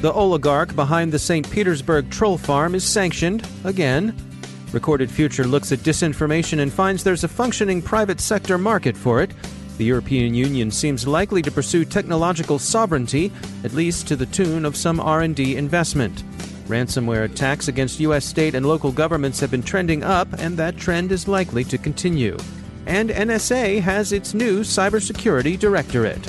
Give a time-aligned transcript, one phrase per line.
[0.00, 1.50] The oligarch behind the St.
[1.50, 4.16] Petersburg troll farm is sanctioned again.
[4.72, 9.30] Recorded Future looks at disinformation and finds there's a functioning private sector market for it.
[9.76, 13.30] The European Union seems likely to pursue technological sovereignty,
[13.62, 16.22] at least to the tune of some R&D investment.
[16.66, 21.12] Ransomware attacks against US state and local governments have been trending up, and that trend
[21.12, 22.38] is likely to continue.
[22.86, 26.26] And NSA has its new cybersecurity directorate.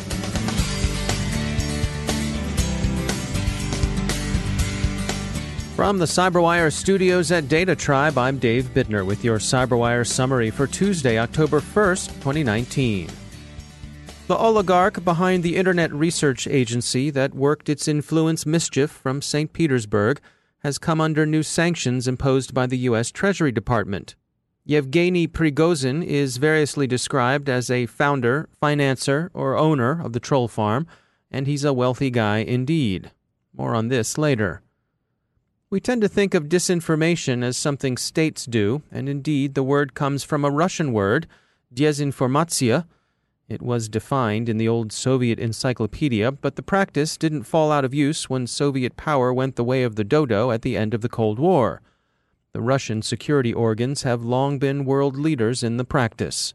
[5.81, 10.67] From the CyberWire studios at Data Tribe, I'm Dave Bittner with your CyberWire summary for
[10.67, 13.09] Tuesday, October 1st, 2019.
[14.27, 19.53] The oligarch behind the Internet Research Agency that worked its influence mischief from St.
[19.53, 20.21] Petersburg
[20.59, 23.09] has come under new sanctions imposed by the U.S.
[23.09, 24.13] Treasury Department.
[24.63, 30.85] Yevgeny Prigozhin is variously described as a founder, financer, or owner of the troll farm,
[31.31, 33.09] and he's a wealthy guy indeed.
[33.51, 34.61] More on this later.
[35.71, 40.21] We tend to think of disinformation as something states do, and indeed the word comes
[40.21, 41.27] from a Russian word,
[41.73, 42.87] desinformatsia.
[43.47, 47.93] It was defined in the old Soviet encyclopedia, but the practice didn't fall out of
[47.93, 51.07] use when Soviet power went the way of the dodo at the end of the
[51.07, 51.81] Cold War.
[52.51, 56.53] The Russian security organs have long been world leaders in the practice.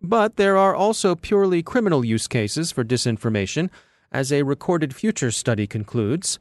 [0.00, 3.68] But there are also purely criminal use cases for disinformation,
[4.10, 6.38] as a Recorded Future study concludes.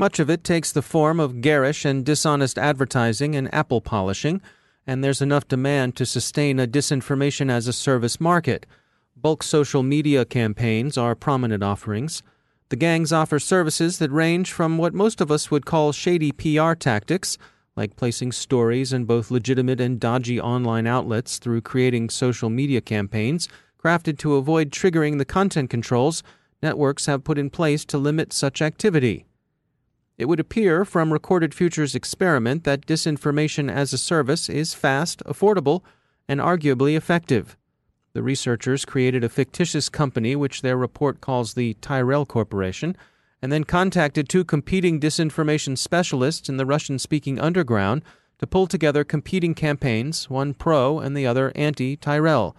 [0.00, 4.40] Much of it takes the form of garish and dishonest advertising and apple polishing,
[4.86, 8.64] and there's enough demand to sustain a disinformation as a service market.
[9.16, 12.22] Bulk social media campaigns are prominent offerings.
[12.68, 16.74] The gangs offer services that range from what most of us would call shady PR
[16.74, 17.36] tactics,
[17.74, 23.48] like placing stories in both legitimate and dodgy online outlets through creating social media campaigns
[23.82, 26.22] crafted to avoid triggering the content controls
[26.62, 29.24] networks have put in place to limit such activity.
[30.18, 35.82] It would appear from Recorded Future's experiment that disinformation as a service is fast, affordable,
[36.26, 37.56] and arguably effective.
[38.14, 42.96] The researchers created a fictitious company which their report calls the Tyrell Corporation,
[43.40, 48.02] and then contacted two competing disinformation specialists in the Russian speaking underground
[48.40, 52.56] to pull together competing campaigns, one pro and the other anti Tyrell.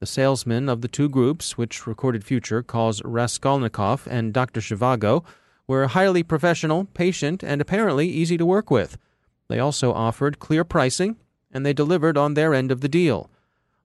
[0.00, 4.60] The salesmen of the two groups, which Recorded Future calls Raskolnikov and Dr.
[4.60, 5.24] Zhivago,
[5.70, 8.98] were highly professional, patient, and apparently easy to work with.
[9.46, 11.14] They also offered clear pricing,
[11.52, 13.30] and they delivered on their end of the deal.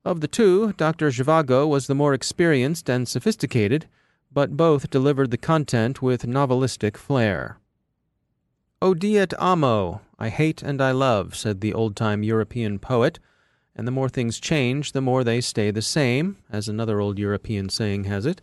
[0.04, 1.12] Of the two, Dr.
[1.12, 3.86] Zhivago was the more experienced and sophisticated,
[4.34, 7.60] but both delivered the content with novelistic flair.
[8.82, 13.20] Odi et amo, I hate and I love, said the old time European poet,
[13.76, 17.70] and the more things change, the more they stay the same, as another old European
[17.70, 18.42] saying has it.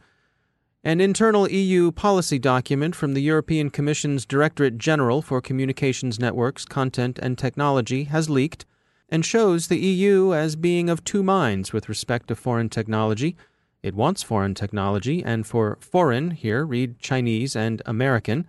[0.85, 7.21] An internal EU policy document from the European Commission's Directorate General for Communications Networks, Content
[7.21, 8.67] and Technology has leaked
[9.09, 13.37] and shows the EU as being of two minds with respect to foreign technology.
[13.85, 18.45] It wants foreign technology, and for foreign, here read Chinese and American,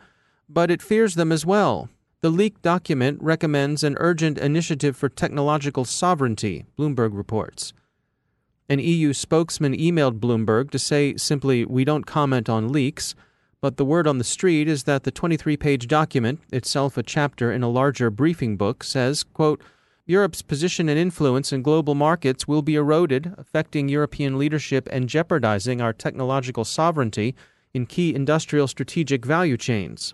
[0.50, 1.88] but it fears them as well.
[2.22, 7.74] The leaked document recommends an urgent initiative for technological sovereignty, Bloomberg reports.
[8.69, 13.13] An EU spokesman emailed Bloomberg to say simply, We don't comment on leaks,
[13.60, 17.51] but the word on the street is that the 23 page document, itself a chapter
[17.51, 19.62] in a larger briefing book, says, quote,
[20.06, 25.80] Europe's position and influence in global markets will be eroded, affecting European leadership and jeopardizing
[25.80, 27.36] our technological sovereignty
[27.74, 30.13] in key industrial strategic value chains.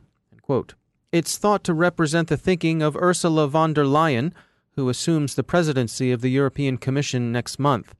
[1.12, 4.32] It's thought to represent the thinking of Ursula von der Leyen,
[4.76, 7.96] who assumes the presidency of the European Commission next month.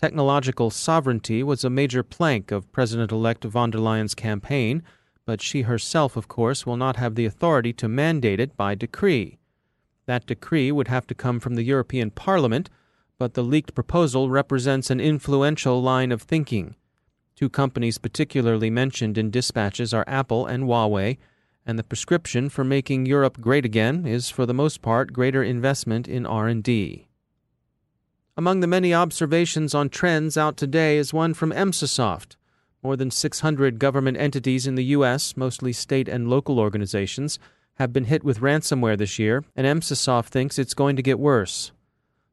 [0.00, 4.82] Technological sovereignty was a major plank of President elect von der Leyen's campaign,
[5.26, 9.38] but she herself, of course, will not have the authority to mandate it by decree.
[10.06, 12.70] That decree would have to come from the European Parliament,
[13.18, 16.76] but the leaked proposal represents an influential line of thinking.
[17.36, 21.18] Two companies particularly mentioned in dispatches are Apple and Huawei,
[21.66, 26.08] and the prescription for making Europe great again is for the most part greater investment
[26.08, 27.09] in R&D.
[28.40, 32.36] Among the many observations on trends out today is one from Emsisoft.
[32.82, 37.38] More than 600 government entities in the U.S., mostly state and local organizations,
[37.74, 41.72] have been hit with ransomware this year, and Emsisoft thinks it's going to get worse.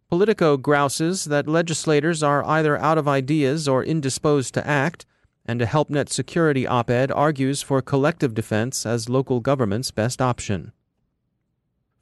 [0.09, 5.06] Politico grouses that legislators are either out of ideas or indisposed to act,
[5.45, 10.71] and a HelpNet security op ed argues for collective defense as local government's best option.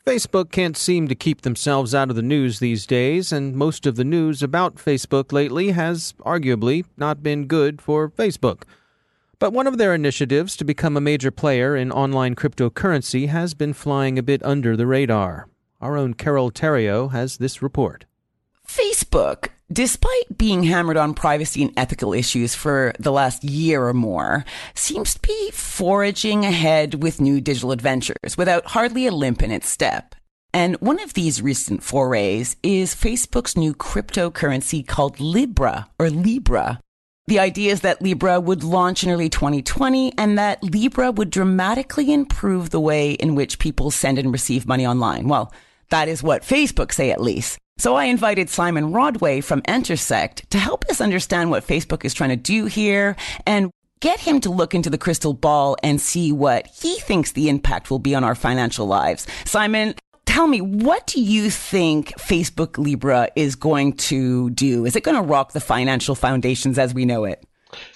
[0.05, 3.95] Facebook can't seem to keep themselves out of the news these days, and most of
[3.95, 8.65] the news about Facebook lately has arguably not been good for Facebook.
[9.39, 13.73] But one of their initiatives to become a major player in online cryptocurrency has been
[13.73, 15.47] flying a bit under the radar.
[15.81, 18.05] Our own Carole Theriault has this report.
[18.67, 24.45] Facebook, despite being hammered on privacy and ethical issues for the last year or more,
[24.73, 29.69] seems to be foraging ahead with new digital adventures without hardly a limp in its
[29.69, 30.15] step.
[30.53, 36.79] And one of these recent forays is Facebook's new cryptocurrency called Libra or Libra.
[37.27, 42.13] The idea is that Libra would launch in early 2020 and that Libra would dramatically
[42.13, 45.27] improve the way in which people send and receive money online.
[45.27, 45.51] Well,
[45.89, 47.57] that is what Facebook say at least.
[47.77, 52.29] So I invited Simon Rodway from Entersekt to help us understand what Facebook is trying
[52.29, 53.69] to do here and
[53.99, 57.91] get him to look into the crystal ball and see what he thinks the impact
[57.91, 59.27] will be on our financial lives.
[59.43, 59.93] Simon,
[60.25, 64.85] tell me, what do you think Facebook Libra is going to do?
[64.85, 67.43] Is it going to rock the financial foundations as we know it?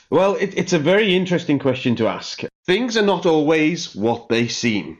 [0.09, 2.41] Well, it, it's a very interesting question to ask.
[2.65, 4.97] Things are not always what they seem.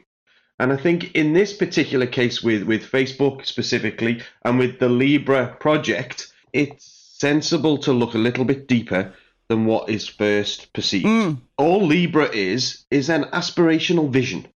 [0.60, 5.56] And I think in this particular case with, with Facebook specifically and with the Libra
[5.58, 9.14] project, it's sensible to look a little bit deeper
[9.48, 11.06] than what is first perceived.
[11.06, 11.40] Mm.
[11.56, 14.48] All Libra is, is an aspirational vision.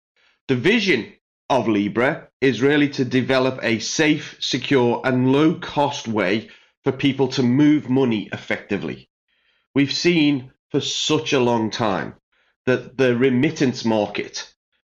[0.47, 1.11] The vision
[1.49, 6.51] of Libra is really to develop a safe, secure, and low cost way
[6.83, 9.09] for people to move money effectively.
[9.75, 12.17] We've seen for such a long time
[12.67, 14.54] that the remittance market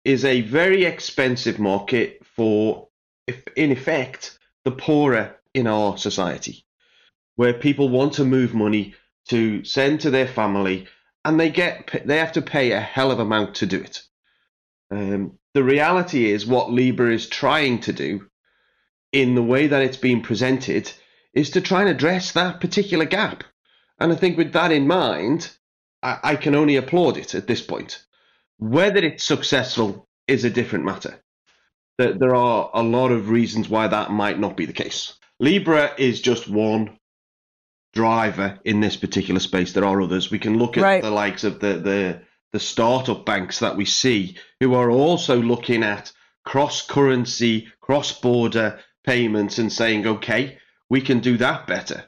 [0.06, 2.86] is a very expensive market for,
[3.26, 6.64] if in effect, the poorer in our society,
[7.34, 8.94] where people want to move money
[9.28, 10.86] to send to their family,
[11.24, 14.02] and they get they have to pay a hell of amount to do it.
[14.92, 18.28] Um, the reality is, what Libra is trying to do,
[19.10, 20.92] in the way that it's being presented,
[21.34, 23.42] is to try and address that particular gap.
[23.98, 25.50] And I think with that in mind,
[26.00, 28.06] I, I can only applaud it at this point.
[28.58, 31.22] Whether it's successful is a different matter.
[31.98, 35.14] That There are a lot of reasons why that might not be the case.
[35.40, 36.98] Libra is just one
[37.94, 39.72] driver in this particular space.
[39.72, 40.30] There are others.
[40.30, 41.02] We can look at right.
[41.02, 42.20] the likes of the, the
[42.52, 46.12] the startup banks that we see who are also looking at
[46.44, 52.04] cross currency, cross border payments and saying, okay, we can do that better.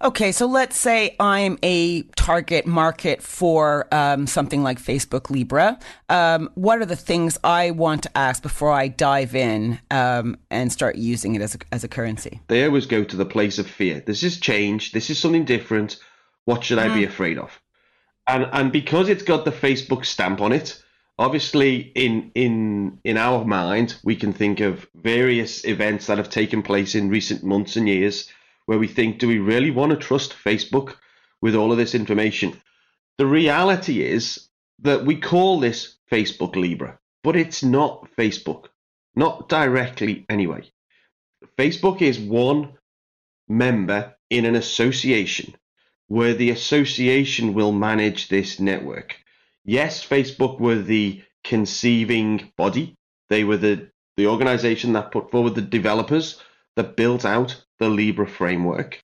[0.00, 5.76] Okay, so let's say I'm a target market for um, something like Facebook Libra.
[6.08, 10.72] Um, what are the things I want to ask before I dive in um, and
[10.72, 12.40] start using it as a, as a currency?
[12.46, 14.00] They always go to the place of fear.
[14.06, 14.92] This is change.
[14.92, 15.98] This is something different.
[16.44, 16.88] What should mm.
[16.88, 17.08] I be mm.
[17.08, 17.60] afraid of?
[18.28, 20.80] And and because it's got the Facebook stamp on it,
[21.18, 26.62] obviously in in in our mind we can think of various events that have taken
[26.62, 28.30] place in recent months and years
[28.68, 30.96] where we think, do we really want to trust Facebook
[31.40, 32.60] with all of this information?
[33.16, 34.46] The reality is
[34.80, 38.66] that we call this Facebook Libra, but it's not Facebook,
[39.16, 40.70] not directly anyway.
[41.56, 42.74] Facebook is one
[43.48, 45.54] member in an association
[46.08, 49.16] where the association will manage this network.
[49.64, 52.96] Yes, Facebook were the conceiving body.
[53.30, 56.38] They were the, the organization that put forward the developers
[56.78, 59.00] that built out the Libra framework.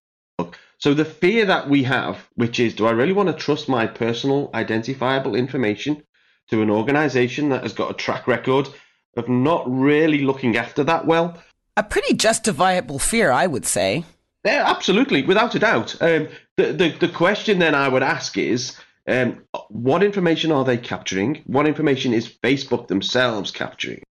[0.78, 3.86] So the fear that we have, which is, do I really want to trust my
[3.86, 6.02] personal identifiable information
[6.50, 8.68] to an organization that has got a track record
[9.16, 11.38] of not really looking after that well?
[11.76, 14.04] A pretty justifiable fear, I would say.
[14.44, 16.00] Yeah, absolutely, without a doubt.
[16.00, 18.76] Um, the, the the question then I would ask is,
[19.08, 21.42] um, what information are they capturing?
[21.46, 24.02] What information is Facebook themselves capturing?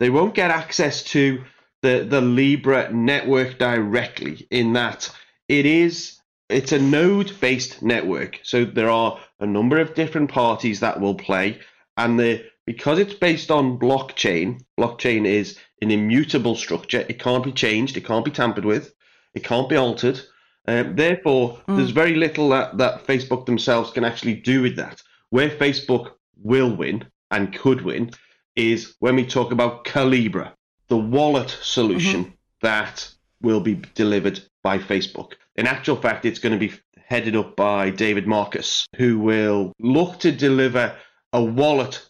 [0.00, 1.44] They won't get access to
[1.82, 5.10] the the Libra network directly in that
[5.48, 8.40] it is it's a node based network.
[8.42, 11.60] So there are a number of different parties that will play
[11.96, 17.04] and the because it's based on blockchain, blockchain is an immutable structure.
[17.08, 18.94] It can't be changed, it can't be tampered with.
[19.34, 20.20] It can't be altered.
[20.68, 21.76] Um, therefore, mm.
[21.76, 25.02] there's very little that, that Facebook themselves can actually do with that.
[25.30, 28.10] Where Facebook will win and could win
[28.54, 30.52] is when we talk about Calibra,
[30.92, 32.34] the wallet solution mm-hmm.
[32.60, 35.32] that will be delivered by Facebook.
[35.56, 36.74] In actual fact, it's going to be
[37.06, 40.94] headed up by David Marcus, who will look to deliver
[41.32, 42.06] a wallet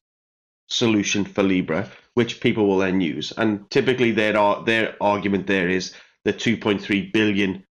[0.66, 3.32] solution for Libra, which people will then use.
[3.36, 4.32] And typically, their
[4.64, 7.64] their argument there is the 2.3 billion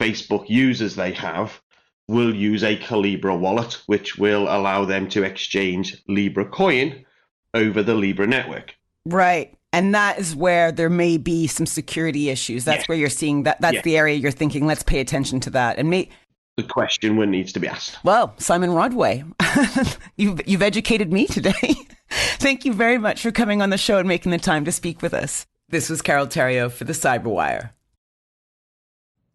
[0.00, 1.60] Facebook users they have
[2.08, 7.04] will use a Calibra wallet, which will allow them to exchange Libra coin
[7.52, 8.74] over the Libra network.
[9.04, 9.57] Right.
[9.72, 12.64] And that is where there may be some security issues.
[12.64, 12.86] That's yeah.
[12.86, 13.60] where you're seeing that.
[13.60, 13.82] That's yeah.
[13.82, 14.66] the area you're thinking.
[14.66, 15.78] Let's pay attention to that.
[15.78, 16.08] And may,
[16.56, 17.98] the question when needs to be asked.
[18.02, 19.30] Well, Simon Rodway,
[20.16, 21.74] you've, you've educated me today.
[22.10, 25.02] Thank you very much for coming on the show and making the time to speak
[25.02, 25.46] with us.
[25.68, 27.70] This was Carole Theriault for the Cyberwire.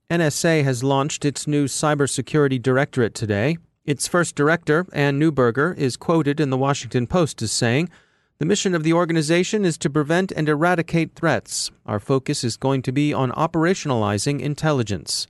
[0.10, 3.58] NSA has launched its new cybersecurity directorate today.
[3.86, 7.90] Its first director, Anne Neuberger, is quoted in the Washington Post as saying,
[8.44, 11.72] The mission of the organization is to prevent and eradicate threats.
[11.86, 15.28] Our focus is going to be on operationalizing intelligence.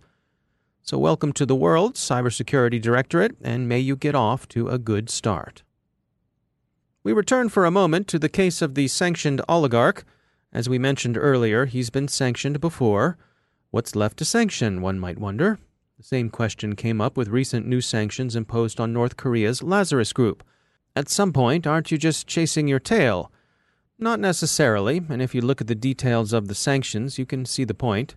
[0.82, 5.12] So, welcome to the world, Cybersecurity Directorate, and may you get off to a good
[5.12, 5.62] start.
[7.04, 10.06] We return for a moment to the case of the sanctioned oligarch.
[10.52, 13.20] As we mentioned earlier, he's been sanctioned before.
[13.70, 15.60] What's left to sanction, one might wonder?
[16.00, 20.44] The same question came up with recent new sanctions imposed on North Korea's Lazarus Group.
[20.96, 23.32] At some point, aren't you just chasing your tail?
[23.98, 27.64] Not necessarily, and if you look at the details of the sanctions, you can see
[27.64, 28.16] the point.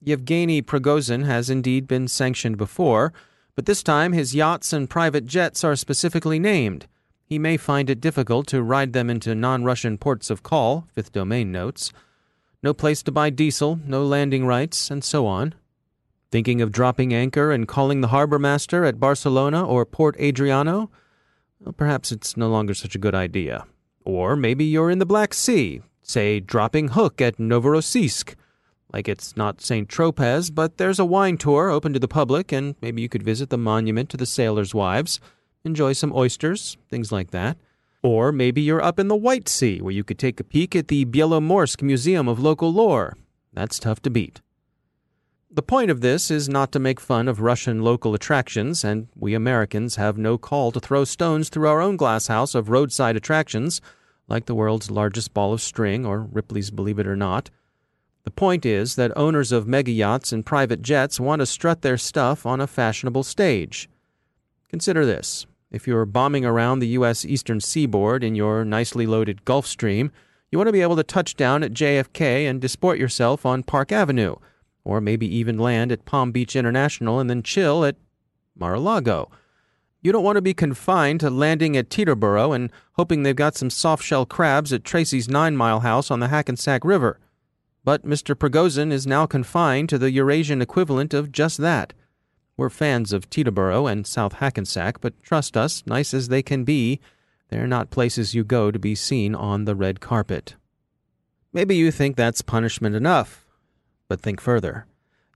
[0.00, 3.12] Yevgeny Prigozhin has indeed been sanctioned before,
[3.54, 6.86] but this time his yachts and private jets are specifically named.
[7.24, 11.12] He may find it difficult to ride them into non Russian ports of call, Fifth
[11.12, 11.92] Domain notes.
[12.62, 15.54] No place to buy diesel, no landing rights, and so on.
[16.30, 20.90] Thinking of dropping anchor and calling the harbor master at Barcelona or Port Adriano?
[21.64, 23.66] Well, perhaps it's no longer such a good idea.
[24.04, 28.34] Or maybe you're in the Black Sea, say dropping hook at Novorossiysk
[28.92, 29.88] like it's not St.
[29.88, 33.48] Tropez, but there's a wine tour open to the public, and maybe you could visit
[33.48, 35.18] the monument to the sailors' wives,
[35.64, 37.56] enjoy some oysters, things like that.
[38.02, 40.88] Or maybe you're up in the White Sea, where you could take a peek at
[40.88, 43.16] the Belomorsk Museum of Local Lore.
[43.52, 44.40] That's tough to beat.
[45.54, 49.34] The point of this is not to make fun of Russian local attractions, and we
[49.34, 53.82] Americans have no call to throw stones through our own glasshouse of roadside attractions,
[54.28, 57.50] like the world's largest ball of string or Ripley's Believe It or Not.
[58.24, 61.98] The point is that owners of mega yachts and private jets want to strut their
[61.98, 63.90] stuff on a fashionable stage.
[64.70, 67.26] Consider this if you're bombing around the U.S.
[67.26, 70.12] eastern seaboard in your nicely loaded Gulfstream,
[70.50, 73.92] you want to be able to touch down at JFK and disport yourself on Park
[73.92, 74.36] Avenue,
[74.84, 77.96] or maybe even land at Palm Beach International and then chill at
[78.56, 79.30] Mar a Lago.
[80.00, 83.70] You don't want to be confined to landing at Teterboro and hoping they've got some
[83.70, 87.20] soft shell crabs at Tracy's Nine Mile House on the Hackensack River.
[87.84, 88.34] But Mr.
[88.34, 91.92] Prigozhin is now confined to the Eurasian equivalent of just that.
[92.56, 97.00] We're fans of Teterboro and South Hackensack, but trust us, nice as they can be,
[97.48, 100.56] they're not places you go to be seen on the red carpet.
[101.52, 103.41] Maybe you think that's punishment enough,
[104.12, 104.84] but think further.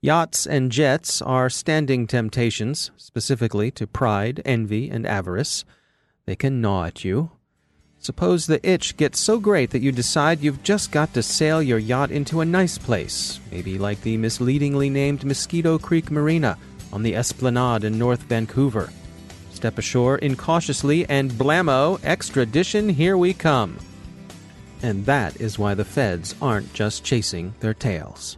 [0.03, 5.65] Yachts and jets are standing temptations, specifically to pride, envy, and avarice.
[6.27, 7.31] They can gnaw at you,
[7.99, 11.79] Suppose the itch gets so great that you decide you've just got to sail your
[11.79, 16.57] yacht into a nice place, maybe like the misleadingly named Mosquito Creek Marina
[16.93, 18.91] on the Esplanade in North Vancouver.
[19.51, 23.77] Step ashore incautiously and blammo, extradition, here we come.
[24.83, 28.37] And that is why the feds aren't just chasing their tails.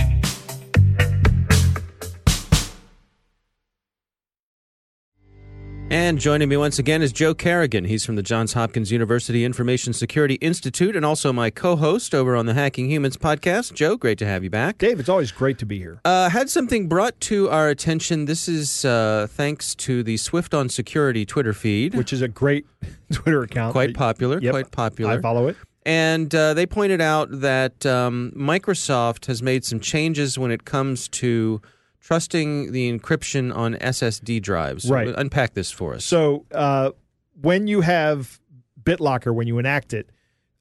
[5.91, 7.83] And joining me once again is Joe Carrigan.
[7.83, 12.33] He's from the Johns Hopkins University Information Security Institute and also my co host over
[12.37, 13.73] on the Hacking Humans podcast.
[13.73, 14.77] Joe, great to have you back.
[14.77, 15.99] Dave, it's always great to be here.
[16.05, 18.23] Uh, had something brought to our attention.
[18.23, 22.65] This is uh, thanks to the Swift on Security Twitter feed, Which is a great
[23.11, 23.73] Twitter account.
[23.73, 24.39] quite popular.
[24.41, 25.11] Yep, Quite popular.
[25.11, 25.57] I follow it.
[25.85, 31.09] And uh, they pointed out that um, Microsoft has made some changes when it comes
[31.09, 31.61] to
[32.01, 34.89] trusting the encryption on SSD drives.
[34.89, 35.07] Right.
[35.15, 36.03] Unpack this for us.
[36.03, 36.91] So uh,
[37.39, 38.39] when you have
[38.83, 40.09] BitLocker, when you enact it,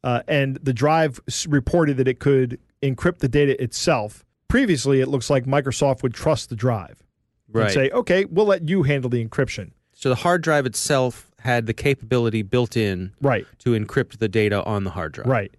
[0.04, 1.18] uh, and the drive
[1.48, 6.48] reported that it could encrypt the data itself, previously it looks like Microsoft would trust
[6.50, 7.02] the drive
[7.48, 7.64] right.
[7.64, 9.72] and say, okay, we'll let you handle the encryption.
[9.92, 14.62] so the hard drive itself had the capability built in Right, to encrypt the data
[14.64, 15.26] on the hard drive.
[15.26, 15.54] right.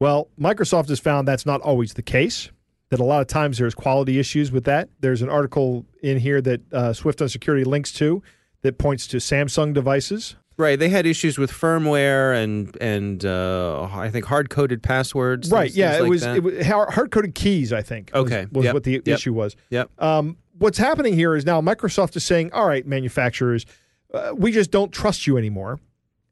[0.00, 2.50] Well, Microsoft has found that's not always the case.
[2.92, 4.90] That a lot of times there's quality issues with that.
[5.00, 8.22] There's an article in here that uh, Swift on Security links to
[8.60, 10.78] that points to Samsung devices Right.
[10.78, 15.50] They had issues with firmware and and uh, I think hard coded passwords.
[15.50, 15.68] Right.
[15.68, 15.92] things- Yeah.
[15.92, 17.72] things It like was, it was hard coded keys.
[17.72, 18.10] I think.
[18.12, 19.08] was- Okay, Was, yep, what the yep.
[19.08, 19.56] issue was.
[19.70, 19.90] Yep.
[19.98, 23.64] Um, what's happening here is now Microsoft is saying, "All right, manufacturers,
[24.12, 25.80] uh, we just don't trust you anymore,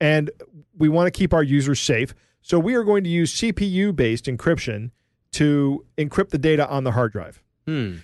[0.02, 0.30] and
[0.76, 2.14] we want to keep our users safe.
[2.42, 4.90] So we are going to use CPU based encryption
[5.32, 7.96] to encrypt the data on the hard drive." Hmm.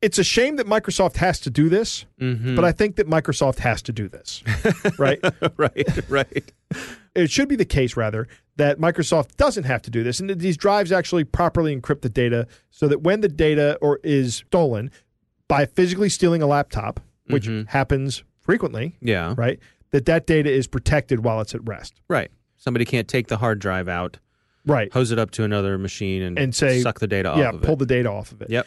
[0.00, 2.54] It's a shame that Microsoft has to do this, Mhm.
[2.54, 4.44] but I think that Microsoft has to do this.
[4.98, 5.18] right?
[5.56, 6.08] right.
[6.08, 6.52] Right.
[7.16, 10.38] it should be the case rather that Microsoft doesn't have to do this, and that
[10.38, 14.90] these drives actually properly encrypt the data so that when the data or is stolen
[15.48, 19.34] by physically stealing a laptop, which happens frequently, Yeah.
[19.36, 19.58] right?
[19.90, 22.30] That that data is protected while it's at rest, Right.
[22.56, 24.18] Somebody can't take the hard drive out,
[24.68, 24.92] right?
[24.92, 27.62] hose it up to another machine, and, And say, suck the data off yeah, of
[27.62, 27.78] pull it.
[27.80, 28.50] the data off of it.
[28.50, 28.66] Yep.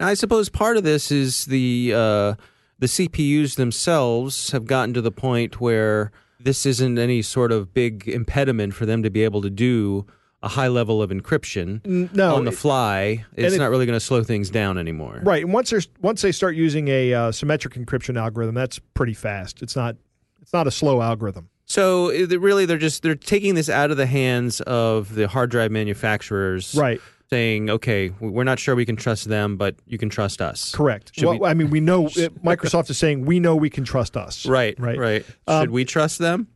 [0.00, 2.34] Now, I suppose part of this is the uh,
[2.78, 8.06] the CPUs themselves have gotten to the point where this isn't any sort of big
[8.06, 10.06] impediment for them to be able to do
[10.42, 11.80] a high level of encryption
[12.14, 13.24] No, on the fly.
[13.34, 15.20] It's it- not really going to slow things down anymore.
[15.24, 15.42] right.
[15.42, 19.62] And once there's once they start using a uh, symmetric encryption algorithm, that's pretty fast.
[19.62, 19.96] It's not
[20.42, 21.48] it's not a slow algorithm.
[21.76, 25.70] So really, they're just they're taking this out of the hands of the hard drive
[25.70, 27.00] manufacturers, Right.
[27.28, 30.72] Saying, okay, we're not sure we can trust them, but you can trust us.
[30.72, 31.10] Correct.
[31.12, 33.82] Should well, we- I mean, we know it, Microsoft is saying we know we can
[33.84, 34.46] trust us.
[34.46, 34.96] Right, Right.
[34.96, 35.24] right.
[35.26, 36.46] Should Um, we trust them?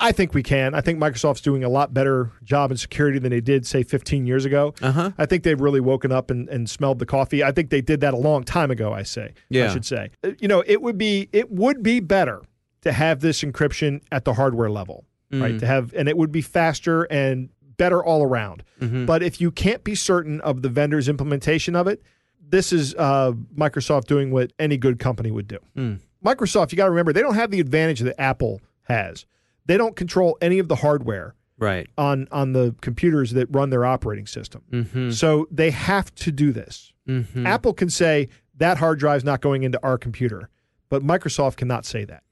[0.00, 0.74] I think we can.
[0.74, 4.26] I think Microsoft's doing a lot better job in security than they did, say, 15
[4.26, 4.74] years ago.
[4.82, 5.12] Uh-huh.
[5.18, 7.44] I think they've really woken up and, and smelled the coffee.
[7.44, 8.92] I think they did that a long time ago.
[8.94, 9.66] I say, Yeah.
[9.66, 10.10] I should say.
[10.24, 12.40] Uh, You know, it would be it would be better
[12.82, 15.42] to have this encryption at the hardware level, Mm.
[15.42, 15.58] right?
[15.58, 18.64] To have, and it would be faster and better all around.
[18.80, 19.04] Mm-hmm.
[19.06, 22.02] But if you can't be certain of the vendor's implementation of it,
[22.40, 25.58] this is uh, Microsoft doing what any good company would do.
[25.76, 26.00] Mm.
[26.24, 29.26] Microsoft, you got to remember, they don't have the advantage that Apple has.
[29.66, 31.88] They don't control any of the hardware Right.
[31.98, 34.62] on on the computers that run their operating system.
[34.72, 35.10] Mm-hmm.
[35.10, 36.92] So they have to do this.
[37.08, 37.46] Mm-hmm.
[37.46, 40.48] Apple can say that hard drive's not going into our computer,
[40.88, 42.22] but Microsoft cannot say that.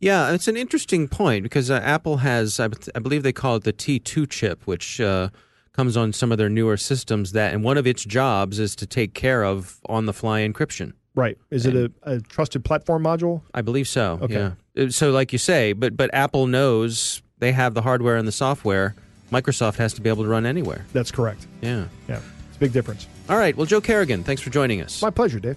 [0.00, 3.64] Yeah, it's an interesting point because uh, Apple has, I, I believe they call it
[3.64, 5.30] the T2 chip, which uh,
[5.72, 7.32] comes on some of their newer systems.
[7.32, 10.92] That and one of its jobs is to take care of on-the-fly encryption.
[11.14, 11.38] Right.
[11.50, 13.42] Is it a, a trusted platform module?
[13.54, 14.18] I believe so.
[14.22, 14.34] Okay.
[14.34, 14.52] Yeah.
[14.84, 18.32] Uh, So, like you say, but but Apple knows they have the hardware and the
[18.32, 18.94] software
[19.30, 20.84] Microsoft has to be able to run anywhere.
[20.92, 21.46] That's correct.
[21.62, 21.86] Yeah.
[22.08, 23.06] Yeah, it's a big difference.
[23.28, 23.56] All right.
[23.56, 25.00] Well, Joe Carrigan, thanks for joining us.
[25.00, 25.56] My pleasure, Dave.